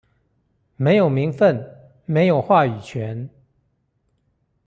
[0.77, 3.29] 沒有名份，沒有話語權